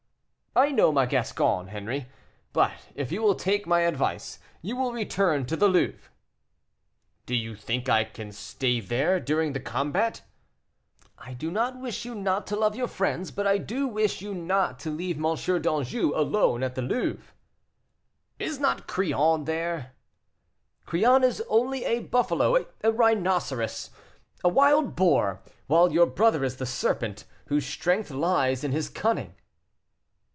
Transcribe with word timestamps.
"I 0.53 0.69
know 0.71 0.91
my 0.91 1.07
Gasçon, 1.07 1.69
Henri; 1.69 2.07
but 2.51 2.73
if 2.93 3.09
you 3.09 3.21
will 3.21 3.35
take 3.35 3.65
my 3.65 3.79
advice, 3.83 4.37
you 4.61 4.75
will 4.75 4.91
return 4.91 5.45
to 5.45 5.55
the 5.55 5.69
Louvre." 5.69 6.09
"Do 7.25 7.35
you 7.35 7.55
think 7.55 7.87
I 7.87 8.03
can 8.03 8.33
stay 8.33 8.81
there 8.81 9.17
during 9.21 9.53
the 9.53 9.61
combat?" 9.61 10.23
"I 11.17 11.33
do 11.35 11.51
not 11.51 11.79
wish 11.79 12.03
you 12.03 12.13
not 12.15 12.45
to 12.47 12.57
love 12.57 12.75
your 12.75 12.89
friends, 12.89 13.31
but 13.31 13.47
I 13.47 13.59
do 13.59 13.87
wish 13.87 14.21
you 14.21 14.33
not 14.35 14.77
to 14.79 14.89
leave 14.89 15.15
M. 15.23 15.35
d'Anjou 15.61 16.13
alone 16.13 16.63
at 16.63 16.75
the 16.75 16.81
Louvre." 16.81 17.31
"Is 18.37 18.59
not 18.59 18.87
Crillon 18.87 19.45
there?" 19.45 19.93
"Crillon 20.85 21.23
is 21.23 21.41
only 21.47 21.85
a 21.85 21.99
buffalo 22.01 22.65
a 22.83 22.91
rhinoceros 22.91 23.89
a 24.43 24.49
wild 24.49 24.97
boar; 24.97 25.41
while 25.67 25.93
your 25.93 26.07
brother 26.07 26.43
is 26.43 26.57
the 26.57 26.65
serpent, 26.65 27.23
whose 27.45 27.65
strength 27.65 28.11
lies 28.11 28.65
in 28.65 28.73
his 28.73 28.89
cunning." 28.89 29.33